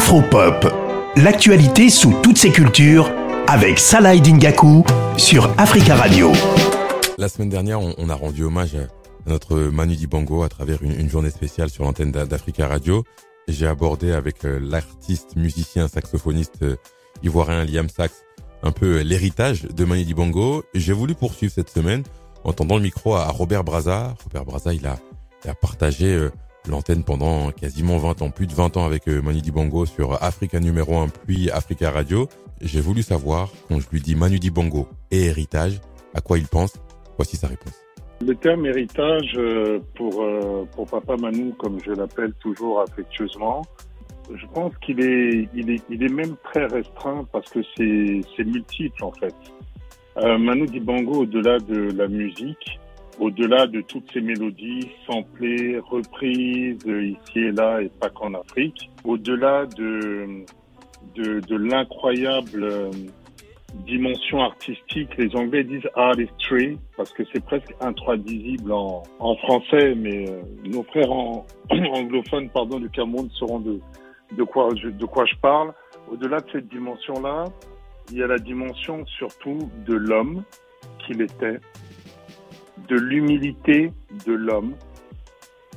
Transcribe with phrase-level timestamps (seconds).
[0.00, 0.66] Afropop,
[1.16, 3.12] l'actualité sous toutes ses cultures
[3.46, 4.82] avec Salah Dingaku
[5.18, 6.32] sur Africa Radio.
[7.18, 8.86] La semaine dernière, on, a rendu hommage à
[9.26, 13.04] notre Manu Dibango à travers une, journée spéciale sur l'antenne d'Africa Radio.
[13.46, 16.76] J'ai abordé avec euh, l'artiste, musicien, saxophoniste euh,
[17.22, 18.24] ivoirien Liam Sax
[18.62, 20.64] un peu euh, l'héritage de Manu Dibango.
[20.72, 22.04] J'ai voulu poursuivre cette semaine
[22.42, 24.16] en tendant le micro à Robert Braza.
[24.24, 24.96] Robert Braza, il a,
[25.44, 26.30] il a partagé
[26.70, 30.60] l'antenne pendant quasiment 20 ans, plus de 20 ans avec euh, Manu Dibango sur Africa
[30.60, 32.28] numéro 1 puis Africa Radio.
[32.60, 35.80] J'ai voulu savoir, quand je lui dis Manu Dibango et héritage,
[36.14, 36.74] à quoi il pense?
[37.16, 37.74] Voici sa réponse.
[38.26, 43.62] Le terme héritage euh, pour, euh, pour Papa Manu, comme je l'appelle toujours affectueusement,
[44.34, 49.04] je pense qu'il est, il est, il est même très restreint parce que c'est, multiple
[49.04, 49.34] en fait.
[50.38, 52.78] Manu Dibango, au-delà de la musique,
[53.18, 59.66] au-delà de toutes ces mélodies samplées, reprises ici et là et pas qu'en Afrique, au-delà
[59.66, 60.44] de,
[61.16, 62.90] de, de l'incroyable euh,
[63.86, 70.28] dimension artistique, les Anglais disent artistry parce que c'est presque intraduisible en, en français, mais
[70.28, 71.10] euh, nos frères
[71.70, 73.80] anglophones pardon, du Cameroun sauront de,
[74.36, 75.72] de, quoi, de quoi je parle.
[76.10, 77.44] Au-delà de cette dimension-là,
[78.10, 80.42] il y a la dimension surtout de l'homme
[81.06, 81.60] qu'il était,
[82.88, 83.92] de l'humilité
[84.26, 84.74] de l'homme.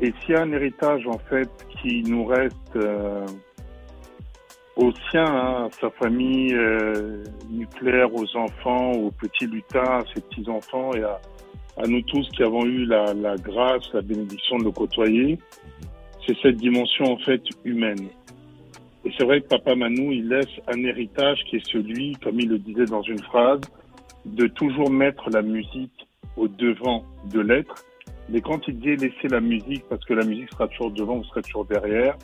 [0.00, 3.26] Et s'il y a un héritage en fait qui nous reste euh,
[4.76, 10.20] au sien, hein, à sa famille euh, nucléaire, aux enfants, aux petits lutins, à ses
[10.20, 11.20] petits-enfants et à,
[11.78, 15.38] à, nous tous qui avons eu la, la grâce, la bénédiction de le côtoyer,
[16.26, 18.08] c'est cette dimension en fait humaine.
[19.04, 22.48] Et c'est vrai que Papa Manou, il laisse un héritage qui est celui, comme il
[22.48, 23.60] le disait dans une phrase,
[24.26, 26.07] de toujours mettre la musique
[26.38, 27.74] au devant de l'être.
[28.28, 31.24] Mais quand il dit laisser la musique, parce que la musique sera toujours devant, vous
[31.24, 32.16] serez toujours derrière,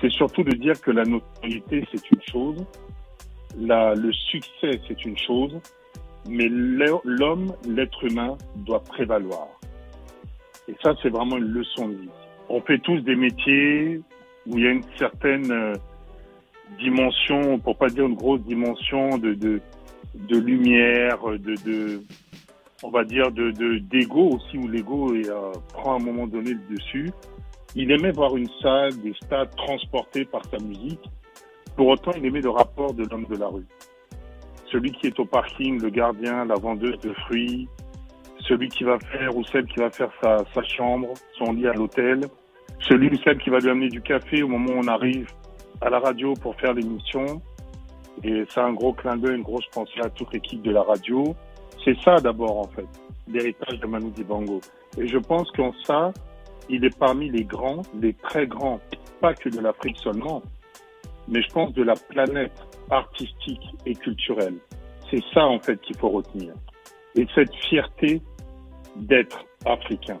[0.00, 2.64] c'est surtout de dire que la notoriété, c'est une chose,
[3.58, 5.58] la, le succès, c'est une chose,
[6.28, 9.48] mais l'homme, l'être humain, doit prévaloir.
[10.68, 12.08] Et ça, c'est vraiment une leçon de vie.
[12.48, 14.00] On fait tous des métiers
[14.46, 15.74] où il y a une certaine euh,
[16.78, 19.60] dimension, pour pas dire une grosse dimension de, de,
[20.14, 22.02] de lumière, de, de,
[22.84, 26.76] on va dire, de d'ego aussi, où l'ego euh, prend à un moment donné le
[26.76, 27.10] dessus.
[27.74, 31.00] Il aimait voir une salle, des stades transportés par sa musique.
[31.76, 33.66] Pour autant, il aimait le rapport de l'homme de la rue.
[34.70, 37.68] Celui qui est au parking, le gardien, la vendeuse de fruits,
[38.40, 42.20] celui qui va faire ou celle qui va faire sa, chambre, son lit à l'hôtel,
[42.80, 45.26] celui ou celle qui va lui amener du café au moment où on arrive
[45.80, 47.40] à la radio pour faire l'émission.
[48.22, 51.34] Et c'est un gros clin d'œil, une grosse pensée à toute l'équipe de la radio.
[51.84, 52.86] C'est ça d'abord en fait,
[53.28, 54.60] l'héritage de Manu Dibango.
[54.98, 56.12] Et je pense qu'en ça,
[56.68, 58.80] il est parmi les grands, les très grands,
[59.20, 60.42] pas que de l'Afrique seulement,
[61.28, 62.52] mais je pense de la planète
[62.90, 64.56] artistique et culturelle.
[65.10, 66.54] C'est ça en fait qu'il faut retenir.
[67.16, 68.22] Et cette fierté
[68.96, 70.18] d'être africain.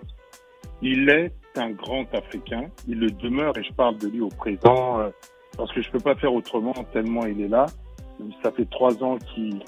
[0.82, 5.00] Il est un grand Africain, il le demeure et je parle de lui au présent
[5.00, 5.10] euh,
[5.56, 7.66] parce que je peux pas faire autrement tellement il est là.
[8.42, 9.60] Ça fait trois ans qu'il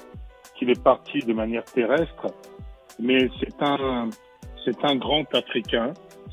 [0.59, 2.27] qu'il est parti de manière terrestre,
[2.99, 4.11] mais c'est un,
[4.65, 5.93] c'est un grand Africain,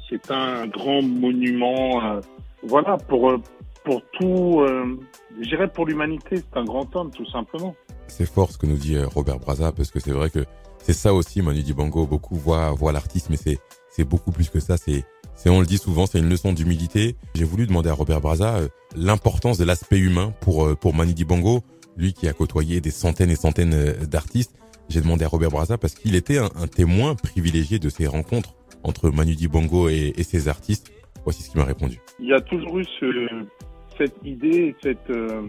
[0.09, 2.21] c'est un grand monument, euh,
[2.63, 3.41] voilà, pour, euh,
[3.83, 4.99] pour tout, euh,
[5.39, 7.75] je dirais pour l'humanité, c'est un grand homme, tout simplement.
[8.07, 10.45] C'est fort ce que nous dit Robert Braza, parce que c'est vrai que
[10.79, 13.57] c'est ça aussi, Manu Dibango, beaucoup voient, voient l'artiste, mais c'est,
[13.89, 15.03] c'est beaucoup plus que ça, c'est,
[15.45, 17.15] on le dit souvent, c'est une leçon d'humilité.
[17.35, 18.59] J'ai voulu demander à Robert Braza
[18.95, 21.63] l'importance de l'aspect humain pour, pour Manu Dibango
[21.97, 24.55] lui qui a côtoyé des centaines et centaines euh, d'artistes.
[24.89, 29.09] J'ai demandé à Robert Braza parce qu'il était un, témoin privilégié de ces rencontres entre
[29.09, 30.91] Manu Dibango et, et ces artistes.
[31.23, 31.99] Voici ce qu'il m'a répondu.
[32.19, 33.45] Il y a toujours eu ce,
[33.97, 35.47] cette idée, cette, euh,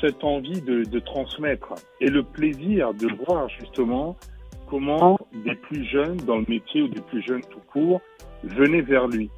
[0.00, 4.16] cette envie de, transmettre et le plaisir de voir justement
[4.68, 8.00] comment des plus jeunes dans le métier ou des plus jeunes tout court
[8.44, 9.30] venaient vers lui.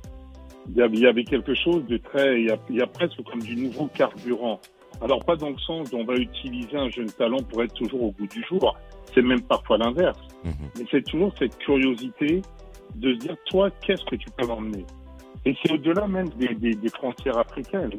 [0.68, 4.60] Il y avait quelque chose de très, il y a presque comme du nouveau carburant.
[5.02, 8.04] Alors pas dans le sens où on va utiliser un jeune talent pour être toujours
[8.04, 8.76] au bout du jour,
[9.12, 10.18] c'est même parfois l'inverse.
[10.44, 10.52] Mhm.
[10.78, 12.42] Mais c'est toujours cette curiosité
[12.94, 14.84] de se dire, toi, qu'est-ce que tu peux m'emmener?
[15.44, 17.90] Et c'est au-delà même des, des, des, frontières africaines.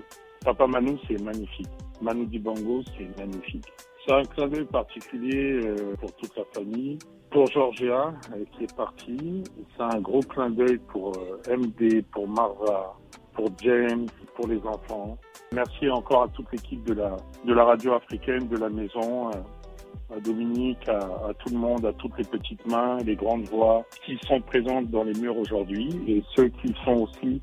[0.45, 1.67] Papa Manu, c'est magnifique.
[2.01, 3.65] Manu Dibango, c'est magnifique.
[4.05, 6.99] C'est un clin d'œil particulier euh, pour toute la famille.
[7.31, 8.13] Pour Georgia,
[8.55, 9.43] qui est partie,
[9.75, 12.95] c'est un gros clin d'œil pour euh, MD, pour Marva,
[13.33, 15.17] pour James, pour les enfants.
[15.53, 17.15] Merci encore à toute l'équipe de la,
[17.45, 22.17] de la radio africaine, de la maison, à Dominique, à, tout le monde, à toutes
[22.17, 26.49] les petites mains, les grandes voix qui sont présentes dans les murs aujourd'hui et ceux
[26.49, 27.41] qui sont aussi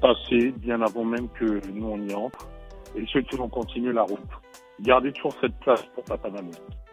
[0.00, 2.48] passés bien avant même que nous on y entre.
[2.96, 4.18] et ceux qui vont continuer la route.
[4.80, 6.28] Gardez toujours cette place pour Papa.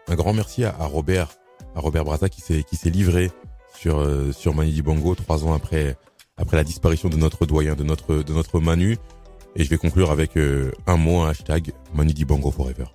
[0.08, 1.28] Un grand merci à, Robert,
[1.74, 3.30] à Robert Braza qui s'est livré
[3.74, 5.96] sur euh, sur Manu Dibango trois ans après
[6.36, 8.98] après la disparition de notre doyen, de notre de notre Manu.
[9.54, 12.86] Et je vais conclure avec euh, un mot, un hashtag Manu Dibango Forever.